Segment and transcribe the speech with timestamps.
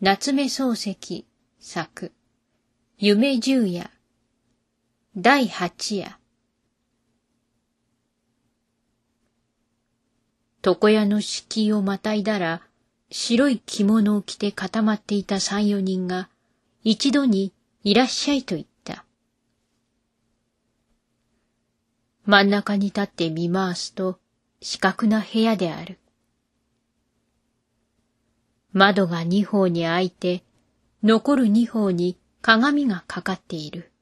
[0.00, 1.24] 夏目漱石
[1.60, 2.12] 作
[2.98, 3.90] 夢十夜
[5.16, 6.18] 第八夜
[10.62, 12.62] 床屋の敷居をまたいだら
[13.08, 16.28] 白い着物を着て固まっていた三四人が
[16.82, 17.52] 一度に
[17.84, 19.04] いらっしゃいと言った。
[22.26, 24.18] 真ん中に立って見回すと
[24.60, 26.00] 四角な部屋である。
[28.74, 30.42] 窓が二方に開いて、
[31.04, 33.92] 残る二方に鏡がかかっている。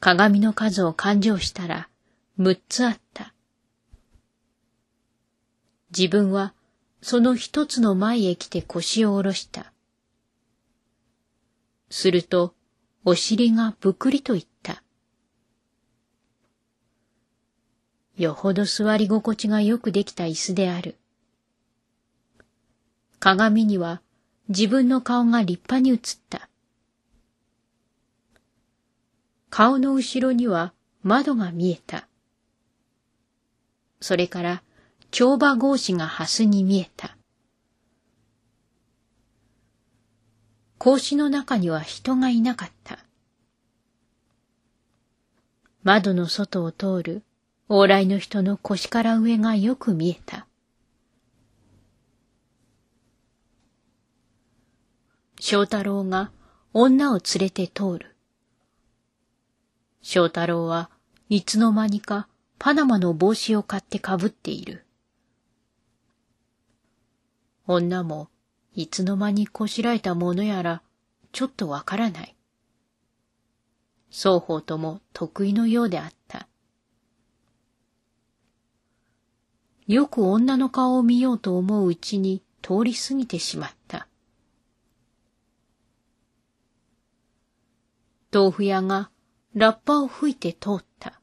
[0.00, 1.88] 鏡の数を勘定したら
[2.36, 3.32] 六つあった。
[5.96, 6.54] 自分は
[7.00, 9.72] その一つの前へ来て腰を下ろした。
[11.88, 12.52] すると、
[13.04, 14.82] お尻がぶくりと言った。
[18.16, 20.98] よほど座り心地がよくできた椅子である。
[23.24, 24.02] 鏡には
[24.50, 26.50] 自分の顔が立派に映った。
[29.48, 32.06] 顔の後ろには窓が見えた。
[34.02, 34.62] それから
[35.10, 37.16] 帳場格子が蓮に見えた。
[40.78, 42.98] 格子の中には人がいなかった。
[45.82, 47.22] 窓の外を通る
[47.70, 50.46] 往来の人の腰から上がよく見えた。
[55.46, 56.32] 翔太郎が
[56.72, 58.16] 女を連れて通る。
[60.00, 60.88] 翔太郎は
[61.28, 62.28] いつの間にか
[62.58, 64.86] パナマの帽子を買ってかぶっている。
[67.66, 68.30] 女も
[68.72, 70.80] いつの間にこしらえたものやら
[71.30, 72.34] ちょっとわからない。
[74.10, 76.48] 双方とも得意のようであった。
[79.86, 84.08] よく女の顔を見ようと思ううちに通り過ぎてしまった。
[88.34, 89.10] 豆腐屋が
[89.54, 91.20] ラッパを吹いて通った。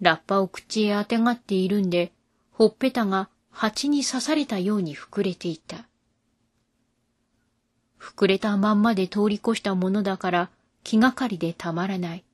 [0.00, 2.10] ラッパを口へあてがっているんで、
[2.50, 5.86] ほっぺたが蜂に刺されたように膨れていた。
[7.96, 10.50] 膨れたまんまで通り越したものだから
[10.82, 12.24] 気がかりでたまらない。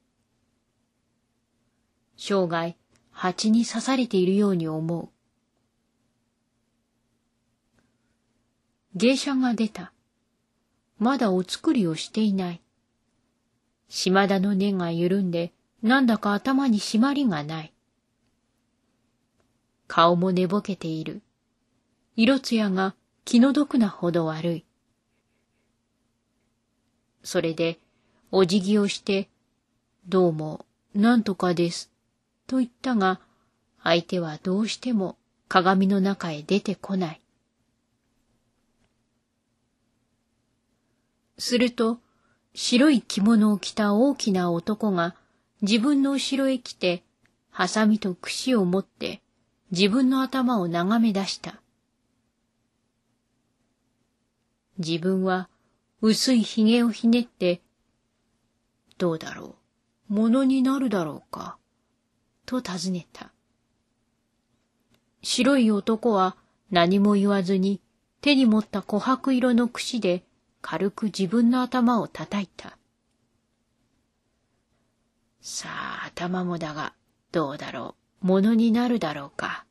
[2.17, 2.77] 生涯
[3.11, 5.11] 蜂に刺されているように思う。
[8.95, 9.93] 芸者が出た。
[10.99, 12.63] まだお作りをしていない。
[13.89, 17.73] 島田の根が緩んで、なんだか頭に締まりがない。
[19.87, 21.23] 顔も寝ぼけている。
[22.17, 22.95] 色艶が
[23.25, 24.65] 気の毒なほど悪い。
[27.23, 27.79] それで、
[28.31, 29.29] お辞儀をして、
[30.07, 31.91] どうも、なんとかです、
[32.47, 33.21] と言ったが、
[33.83, 35.17] 相手はどうしても
[35.49, 37.21] 鏡の中へ出てこない。
[41.39, 42.01] すると、
[42.55, 45.15] 白い着物を着た大きな男が
[45.63, 47.03] 自分の後ろへ来て、
[47.51, 49.21] ハサミと櫛を持って
[49.71, 51.61] 自分の頭を眺め出した。
[54.79, 55.49] 自分は
[56.01, 57.61] 薄い髭をひねって、
[58.97, 59.57] どうだろ
[60.11, 61.59] う、ものになるだろうか、
[62.47, 63.33] と尋ねた。
[65.23, 66.37] 白い男は
[66.71, 67.81] 何も言わずに
[68.21, 70.23] 手に持った琥珀色の櫛で
[70.61, 72.77] 軽く自分の頭を叩いた。
[75.41, 76.95] さあ、頭もだが、
[77.33, 79.65] どうだろう、ものになるだろうか？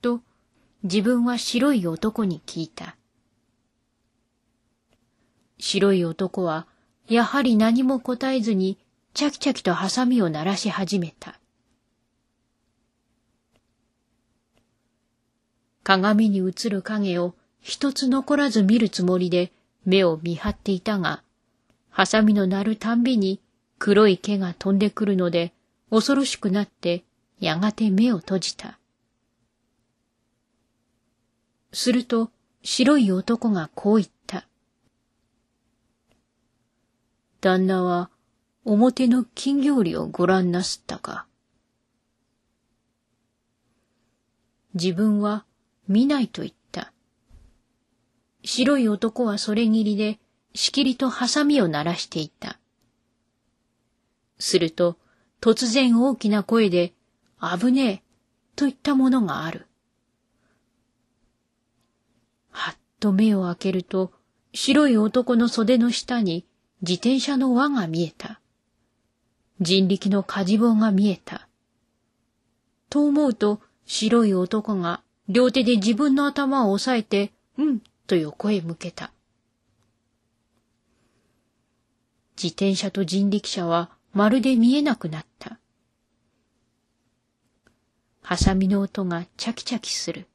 [0.00, 0.22] と、
[0.84, 2.96] 自分は白い男に聞いた。
[5.58, 6.66] 白い男は、
[7.08, 8.78] やはり何も答えずに、
[9.12, 11.40] チャキチャキとハサミを鳴らし始めた。
[15.82, 19.52] 鏡に映る影を一つ残らず見るつもりで
[19.84, 21.22] 目を見張っていたが、
[21.90, 23.40] ハサミの鳴るたんびに
[23.78, 25.52] 黒い毛が飛んでくるので
[25.90, 27.04] 恐ろしくなって
[27.40, 28.78] やがて目を閉じた。
[31.72, 32.30] すると
[32.62, 34.46] 白い男がこう言った。
[37.40, 38.10] 旦那は
[38.64, 41.26] 表の金魚売をご覧なすったか。
[44.74, 45.44] 自分は
[45.88, 46.57] 見ないと言った。
[48.50, 50.18] 白い男はそれぎりで
[50.54, 52.58] しきりとハサミを鳴らしていた。
[54.38, 54.96] すると
[55.42, 56.94] 突然大きな声で
[57.42, 58.02] 危ねえ
[58.56, 59.66] といったものがある。
[62.48, 64.12] はっと目を開けると
[64.54, 66.46] 白い男の袖の下に
[66.80, 68.40] 自転車の輪が見えた。
[69.60, 71.46] 人力の火事棒が見えた。
[72.88, 79.12] と思うと白い男が両手で自分の頭を押さえてうんと横へ向けた。
[82.36, 85.58] 自転車と人力車はまるで見えなくなった。
[88.22, 90.26] ハサミの音がチャキチャキする。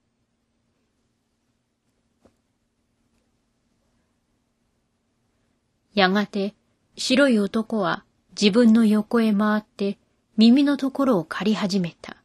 [5.94, 6.56] やがて
[6.96, 8.04] 白い男は
[8.40, 9.98] 自分の横へ回って
[10.38, 12.18] 耳のところを借り始めた。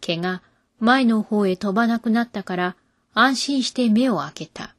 [0.00, 0.42] 毛が
[0.80, 2.76] 前の方へ飛ばなくなったから
[3.20, 4.76] 安心して目を開けた。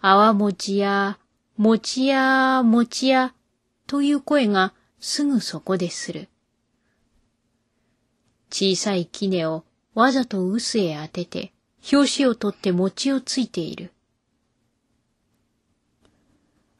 [0.00, 1.18] 泡餅や、
[1.56, 3.34] 餅や、餅や、
[3.88, 6.28] という声がすぐそこでする。
[8.52, 9.64] 小さい杵を
[9.94, 11.52] わざと臼へ当てて、
[11.92, 13.90] 表紙を取って餅をついている。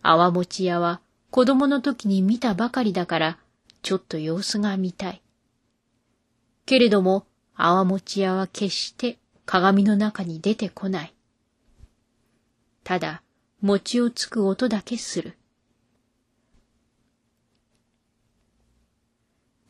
[0.02, 1.00] 泡餅屋は
[1.32, 3.38] 子供の時に見たばかりだから、
[3.82, 5.20] ちょっと様子が見たい。
[6.64, 7.26] けれども、
[7.64, 11.14] 泡餅屋は決して鏡の中に出てこない。
[12.82, 13.22] ただ、
[13.60, 15.36] 餅をつく音だけする。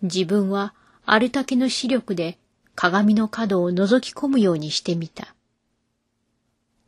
[0.00, 0.72] 自分は
[1.04, 2.38] あるだけの視力で
[2.74, 5.34] 鏡の角を覗き込むようにしてみた。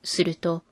[0.03, 0.63] すると、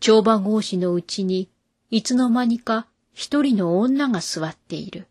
[0.00, 1.48] 帳場格子のうちに
[1.90, 5.06] いつの間にか一人の女が座っている。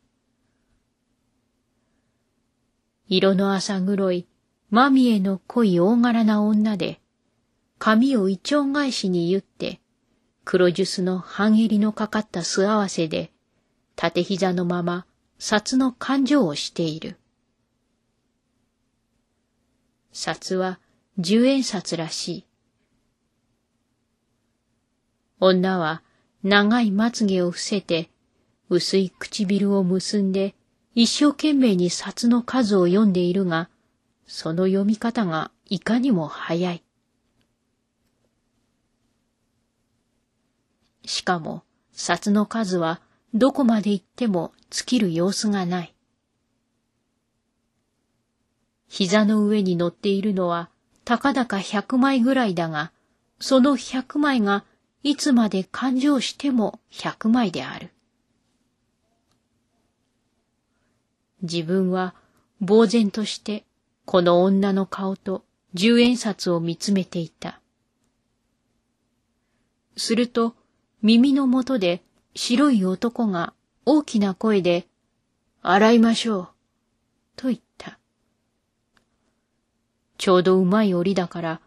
[3.07, 4.27] 色の浅黒い、
[4.69, 6.99] まみえの濃い大柄な女で、
[7.79, 9.79] 髪を一丁返しに言って、
[10.43, 13.31] 黒ジュスの半襟のかかった素合わせで、
[13.95, 15.05] 縦膝のまま
[15.39, 17.17] 札の勘定をしている。
[20.11, 20.79] 札は
[21.17, 22.45] 十円札らしい。
[25.39, 26.01] 女は
[26.43, 28.09] 長いまつげを伏せて、
[28.69, 30.55] 薄い唇を結んで、
[30.93, 33.69] 一生懸命に札の数を読んでいるが、
[34.27, 36.83] その読み方がいかにも早い。
[41.05, 41.63] しかも、
[41.93, 42.99] 札の数は
[43.33, 45.93] どこまで行っても尽きる様子がない。
[48.87, 50.69] 膝の上に乗っているのは、
[51.05, 52.91] たかだか百枚ぐらいだが、
[53.39, 54.65] その百枚が
[55.03, 57.91] いつまで勘定しても百枚である。
[61.41, 62.15] 自分は
[62.65, 63.66] 呆然として
[64.07, 65.43] この女の顔と
[65.73, 67.59] 十円札を見つめていた。
[69.97, 70.55] すると
[71.01, 72.01] 耳の元で
[72.33, 73.53] 白い男が
[73.85, 74.87] 大きな声で、
[75.61, 76.49] 洗いましょう、
[77.35, 77.99] と言った。
[80.17, 81.61] ちょうどうまい折だから、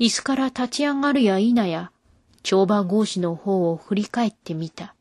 [0.00, 1.92] 椅子から立ち上がるや否や、
[2.42, 4.96] 帳場格子の方を振り返ってみた。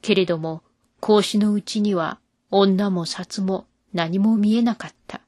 [0.00, 0.62] けれども、
[0.98, 2.18] 格子のうちには
[2.50, 5.20] 女も札も何も見えなかった。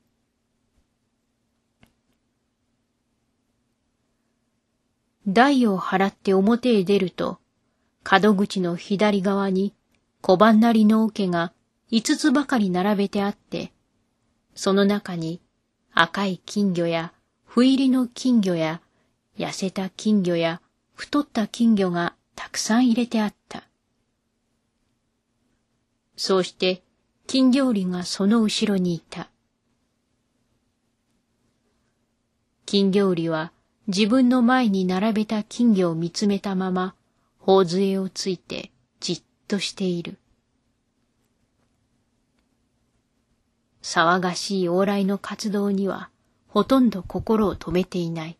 [5.26, 7.38] 台を払って表へ出ると、
[8.02, 9.74] 角口の左側に
[10.22, 11.52] 小判なりの桶が
[11.90, 13.72] 五つばかり並べてあって、
[14.54, 15.40] その中に
[15.92, 17.12] 赤い金魚や
[17.44, 18.80] 不入りの金魚や
[19.38, 20.60] 痩せた金魚や
[20.94, 23.64] 太った金魚がたくさん入れてあった。
[26.16, 26.82] そうして
[27.32, 29.30] 金魚売がその後ろにいた。
[32.66, 33.52] 金魚売は
[33.87, 36.96] 自分の前に並べた金魚を見つめたまま、
[37.38, 40.18] 頬杖をついてじっとしている。
[43.80, 46.10] 騒がしい往来の活動には
[46.49, 48.37] ほとんど心を止めていない。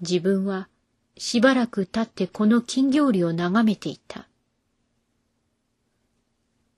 [0.00, 0.70] 自分は
[1.18, 4.29] しばらく経ってこの金魚売を眺めていた。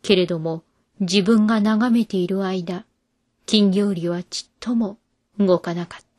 [0.03, 0.63] けれども
[1.01, 2.85] 自分が眺めている間、
[3.47, 4.99] 金魚売りはちっとも
[5.39, 6.12] 動かなかった。